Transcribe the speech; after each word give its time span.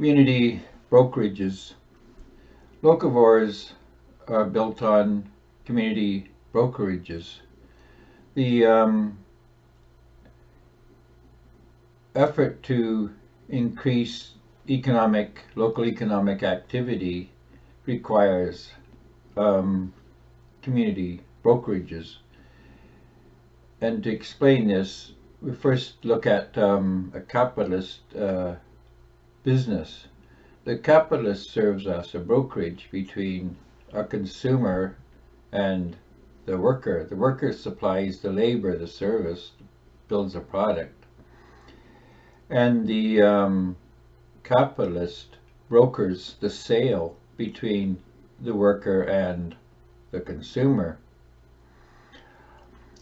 Community 0.00 0.62
brokerages. 0.90 1.74
Locavores 2.82 3.72
are 4.28 4.46
built 4.46 4.80
on 4.80 5.28
community 5.66 6.30
brokerages. 6.54 7.40
The 8.32 8.64
um, 8.64 9.18
effort 12.14 12.62
to 12.62 13.10
increase 13.50 14.30
economic, 14.70 15.42
local 15.54 15.84
economic 15.84 16.42
activity 16.44 17.30
requires 17.84 18.70
um, 19.36 19.92
community 20.62 21.20
brokerages. 21.44 22.16
And 23.82 24.02
to 24.04 24.10
explain 24.10 24.66
this, 24.68 25.12
we 25.42 25.52
first 25.52 26.02
look 26.06 26.26
at 26.26 26.56
um, 26.56 27.12
a 27.14 27.20
capitalist 27.20 28.00
uh, 28.16 28.54
business. 29.42 30.06
The 30.64 30.76
capitalist 30.76 31.50
serves 31.50 31.86
as 31.86 32.14
a 32.14 32.18
brokerage 32.18 32.88
between 32.90 33.56
a 33.92 34.04
consumer 34.04 34.96
and 35.52 35.96
the 36.46 36.58
worker. 36.58 37.04
The 37.04 37.16
worker 37.16 37.52
supplies 37.52 38.20
the 38.20 38.30
labor, 38.30 38.76
the 38.76 38.86
service, 38.86 39.52
builds 40.08 40.34
a 40.34 40.40
product. 40.40 41.04
And 42.50 42.86
the 42.86 43.22
um, 43.22 43.76
capitalist 44.42 45.36
brokers 45.68 46.36
the 46.40 46.50
sale 46.50 47.16
between 47.36 48.02
the 48.40 48.54
worker 48.54 49.02
and 49.02 49.54
the 50.10 50.20
consumer. 50.20 50.98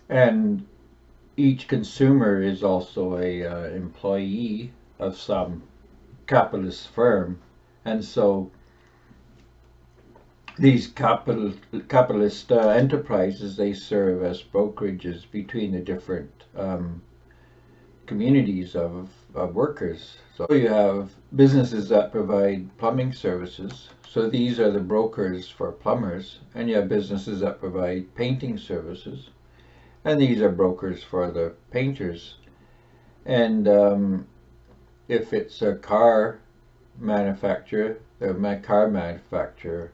And 0.09 0.67
each 1.37 1.69
consumer 1.69 2.43
is 2.43 2.63
also 2.63 3.19
a 3.19 3.45
uh, 3.45 3.65
employee 3.69 4.73
of 4.99 5.17
some 5.17 5.63
capitalist 6.29 6.89
firm. 6.89 7.41
And 7.85 8.05
so 8.05 8.53
these 10.59 10.87
capital, 10.87 11.55
capitalist 11.89 12.53
uh, 12.53 12.69
enterprises 12.69 13.57
they 13.57 13.73
serve 13.73 14.23
as 14.23 14.43
brokerages 14.43 15.29
between 15.31 15.73
the 15.73 15.81
different 15.81 16.31
um, 16.57 17.03
communities 18.07 18.77
of, 18.77 19.09
of 19.35 19.55
workers. 19.55 20.19
So 20.37 20.47
you 20.51 20.69
have 20.69 21.11
businesses 21.35 21.89
that 21.89 22.13
provide 22.13 22.77
plumbing 22.79 23.13
services. 23.13 23.89
So 24.09 24.29
these 24.29 24.61
are 24.61 24.71
the 24.71 24.81
brokers 24.81 25.49
for 25.49 25.73
plumbers. 25.73 26.41
And 26.55 26.69
you 26.69 26.77
have 26.77 26.89
businesses 26.89 27.41
that 27.41 27.61
provide 27.61 28.15
painting 28.15 28.59
services. 28.59 29.31
And 30.05 30.21
these 30.21 30.41
are 30.41 30.51
brokers 30.51 31.03
for 31.03 31.31
the 31.31 31.55
painters. 31.71 32.35
And 33.27 33.69
um, 33.69 34.27
if 35.09 35.33
it's 35.33 35.63
a 35.63 35.75
car 35.75 36.39
manufacturer 36.99 37.99
the 38.19 38.61
car 38.63 38.89
manufacturer 38.89 39.93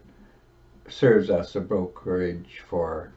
serves 0.89 1.31
as 1.31 1.55
a 1.57 1.61
brokerage 1.61 2.63
for 2.69 3.13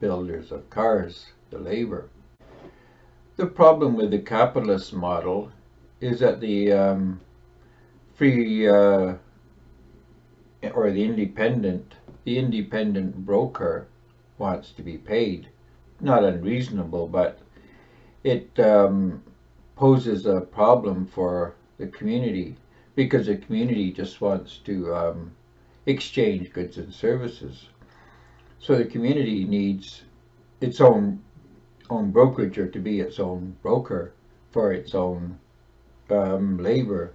builders 0.00 0.52
of 0.52 0.68
cars 0.70 1.26
the 1.50 1.58
labor. 1.58 2.08
The 3.36 3.46
problem 3.46 3.94
with 3.94 4.10
the 4.10 4.18
capitalist 4.18 4.92
model 4.92 5.52
is 6.00 6.20
that 6.20 6.40
the 6.40 6.72
um, 6.72 7.20
free 8.14 8.68
uh, 8.68 9.14
or 10.72 10.90
the 10.90 11.04
independent 11.04 11.94
the 12.24 12.38
independent 12.38 13.16
broker 13.24 13.86
wants 14.38 14.72
to 14.72 14.82
be 14.82 14.98
paid. 14.98 15.48
Not 16.00 16.24
unreasonable, 16.24 17.08
but 17.08 17.38
it 18.22 18.58
um, 18.60 19.22
poses 19.78 20.26
a 20.26 20.40
problem 20.40 21.06
for 21.06 21.54
the 21.78 21.86
community 21.86 22.56
because 22.96 23.26
the 23.26 23.36
community 23.36 23.92
just 23.92 24.20
wants 24.20 24.58
to 24.58 24.92
um, 24.92 25.30
exchange 25.86 26.52
goods 26.52 26.78
and 26.78 26.92
services. 26.92 27.68
So 28.58 28.74
the 28.74 28.84
community 28.84 29.44
needs 29.44 30.02
its 30.60 30.80
own 30.80 31.22
own 31.90 32.10
brokerage 32.10 32.58
or 32.58 32.68
to 32.68 32.80
be 32.80 33.00
its 33.00 33.18
own 33.20 33.56
broker 33.62 34.12
for 34.50 34.72
its 34.72 34.94
own 34.94 35.38
um, 36.10 36.58
labor. 36.58 37.14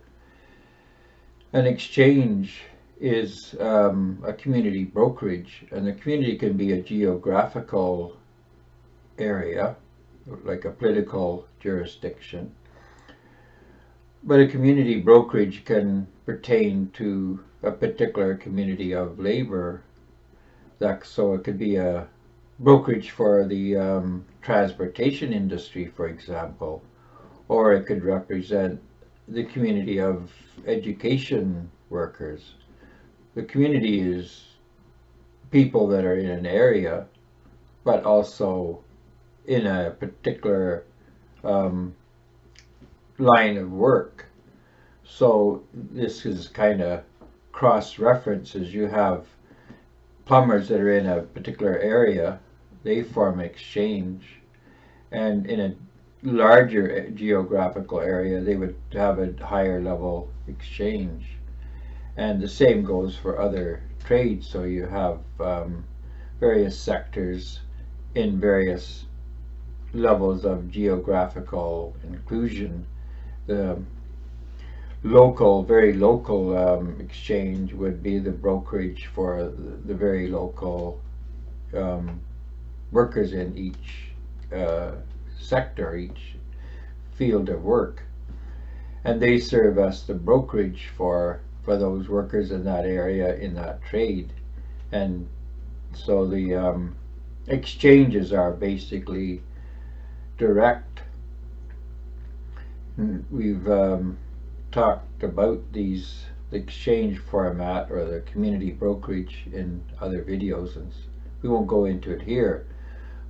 An 1.51 1.67
exchange 1.67 2.61
is 2.99 3.55
um, 3.59 4.23
a 4.25 4.33
community 4.33 4.85
brokerage 4.85 5.65
and 5.71 5.85
the 5.85 5.93
community 5.93 6.37
can 6.37 6.55
be 6.55 6.71
a 6.71 6.81
geographical 6.81 8.17
area, 9.19 9.75
like 10.43 10.65
a 10.65 10.71
political 10.71 11.45
jurisdiction. 11.59 12.51
But 14.25 14.39
a 14.39 14.47
community 14.47 15.01
brokerage 15.01 15.65
can 15.65 16.07
pertain 16.25 16.89
to 16.93 17.43
a 17.61 17.71
particular 17.71 18.35
community 18.35 18.93
of 18.93 19.19
labor. 19.19 19.83
That, 20.79 21.05
so 21.05 21.33
it 21.33 21.43
could 21.43 21.59
be 21.59 21.75
a 21.75 22.07
brokerage 22.59 23.11
for 23.11 23.45
the 23.45 23.75
um, 23.75 24.25
transportation 24.41 25.33
industry, 25.33 25.91
for 25.95 26.07
example, 26.07 26.81
or 27.49 27.73
it 27.73 27.85
could 27.85 28.03
represent 28.03 28.81
the 29.27 29.43
community 29.43 29.99
of 29.99 30.31
education 30.65 31.69
workers. 31.89 32.55
The 33.35 33.43
community 33.43 33.99
is 33.99 34.45
people 35.51 35.87
that 35.87 36.05
are 36.05 36.17
in 36.17 36.29
an 36.29 36.45
area, 36.45 37.07
but 37.83 38.03
also 38.03 38.83
in 39.45 39.67
a 39.67 39.91
particular 39.91 40.85
um, 41.43 41.93
line 43.17 43.57
of 43.57 43.71
work. 43.71 44.25
So 45.03 45.63
this 45.73 46.25
is 46.25 46.47
kind 46.47 46.81
of 46.81 47.03
cross 47.51 47.99
references. 47.99 48.73
You 48.73 48.87
have 48.87 49.27
plumbers 50.25 50.67
that 50.69 50.79
are 50.79 50.97
in 50.97 51.05
a 51.05 51.21
particular 51.21 51.77
area, 51.79 52.39
they 52.83 53.03
form 53.03 53.39
exchange. 53.39 54.23
And 55.11 55.45
in 55.45 55.59
a 55.59 55.75
larger 56.23 57.09
geographical 57.11 57.99
area, 57.99 58.41
they 58.41 58.55
would 58.55 58.75
have 58.93 59.19
a 59.19 59.33
higher 59.43 59.81
level 59.81 60.29
exchange. 60.47 61.25
And 62.17 62.41
the 62.41 62.47
same 62.47 62.83
goes 62.83 63.15
for 63.15 63.39
other 63.39 63.83
trades. 64.05 64.47
So 64.47 64.63
you 64.63 64.85
have 64.85 65.19
um, 65.39 65.83
various 66.39 66.77
sectors 66.77 67.59
in 68.15 68.39
various 68.39 69.05
levels 69.93 70.45
of 70.45 70.71
geographical 70.71 71.95
inclusion. 72.03 72.85
The 73.47 73.81
local, 75.03 75.63
very 75.63 75.93
local 75.93 76.57
um, 76.57 76.97
exchange 76.99 77.73
would 77.73 78.01
be 78.01 78.19
the 78.19 78.31
brokerage 78.31 79.07
for 79.13 79.51
the, 79.85 79.93
very 79.93 80.29
local 80.29 81.01
um, 81.75 82.21
workers 82.91 83.33
in 83.33 83.57
each 83.57 84.13
uh, 84.55 84.91
sector, 85.37 85.95
each 85.95 86.35
field 87.15 87.49
of 87.49 87.63
work. 87.63 88.03
And 89.03 89.21
they 89.21 89.39
serve 89.39 89.77
as 89.77 90.03
the 90.03 90.13
brokerage 90.13 90.89
for, 90.95 91.41
for 91.63 91.77
those 91.77 92.07
workers 92.07 92.51
in 92.51 92.63
that 92.63 92.85
area, 92.85 93.35
in 93.35 93.53
that 93.55 93.83
trade. 93.83 94.31
And 94.93 95.27
so 95.93 96.25
the 96.25 96.55
um, 96.55 96.95
exchanges 97.47 98.31
are 98.31 98.51
basically 98.51 99.41
direct. 100.37 101.01
We've 103.31 103.67
um, 103.69 104.17
talked 104.71 105.23
about 105.23 105.73
these 105.73 106.25
the 106.51 106.59
exchange 106.59 107.17
format 107.17 107.89
or 107.89 108.05
the 108.05 108.21
community 108.21 108.71
brokerage 108.71 109.47
in 109.51 109.83
other 109.99 110.23
videos 110.23 110.75
and 110.75 110.93
we 111.41 111.49
won't 111.49 111.65
go 111.67 111.85
into 111.85 112.11
it 112.11 112.21
here 112.21 112.67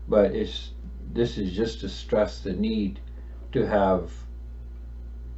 but 0.10 0.36
it's 0.36 0.72
this 1.14 1.38
is 1.38 1.56
just 1.56 1.80
to 1.80 1.88
stress 1.88 2.42
the 2.42 2.52
need 2.52 3.00
to 3.54 3.66
have 3.66 4.12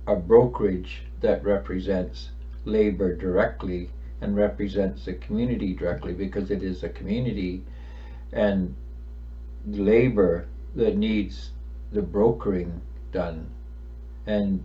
a 0.07 0.15
brokerage 0.15 1.03
that 1.21 1.43
represents 1.43 2.31
labor 2.65 3.15
directly 3.15 3.91
and 4.21 4.35
represents 4.35 5.05
the 5.05 5.13
community 5.13 5.73
directly 5.75 6.13
because 6.13 6.49
it 6.49 6.63
is 6.63 6.81
a 6.81 6.89
community 6.89 7.63
and 8.31 8.73
labor 9.67 10.47
that 10.75 10.97
needs 10.97 11.51
the 11.91 12.01
brokering 12.01 12.81
done. 13.11 13.47
And 14.27 14.63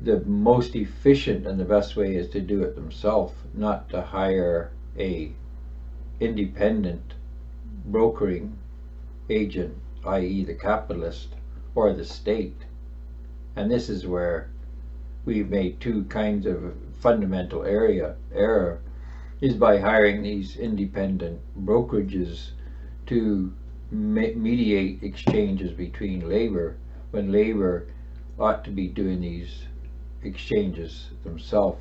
the 0.00 0.20
most 0.20 0.74
efficient 0.74 1.46
and 1.46 1.58
the 1.58 1.64
best 1.64 1.96
way 1.96 2.16
is 2.16 2.28
to 2.30 2.40
do 2.40 2.62
it 2.62 2.74
themselves, 2.74 3.34
not 3.54 3.88
to 3.90 4.02
hire 4.02 4.72
a 4.98 5.32
independent 6.20 7.14
brokering 7.86 8.56
agent, 9.30 9.76
i.e. 10.04 10.44
the 10.44 10.54
capitalist 10.54 11.28
or 11.74 11.92
the 11.92 12.04
state. 12.04 12.62
And 13.56 13.70
this 13.70 13.88
is 13.88 14.06
where 14.06 14.50
we've 15.24 15.48
made 15.48 15.80
two 15.80 16.04
kinds 16.04 16.46
of 16.46 16.74
fundamental 17.00 17.64
area 17.64 18.16
error 18.34 18.80
is 19.40 19.54
by 19.54 19.78
hiring 19.78 20.22
these 20.22 20.56
independent 20.56 21.40
brokerages 21.64 22.50
to 23.06 23.52
mediate 23.90 25.02
exchanges 25.02 25.72
between 25.72 26.28
labor 26.28 26.76
when 27.10 27.32
labor 27.32 27.86
ought 28.38 28.64
to 28.64 28.70
be 28.70 28.88
doing 28.88 29.20
these 29.20 29.62
exchanges 30.22 31.10
themselves. 31.24 31.80